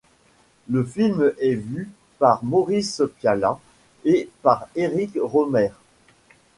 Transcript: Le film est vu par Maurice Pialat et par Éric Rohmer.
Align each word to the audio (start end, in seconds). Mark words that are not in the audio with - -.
Le 0.67 0.83
film 0.83 1.31
est 1.37 1.53
vu 1.53 1.87
par 2.17 2.43
Maurice 2.43 3.03
Pialat 3.19 3.59
et 4.03 4.31
par 4.41 4.67
Éric 4.75 5.11
Rohmer. 5.21 5.69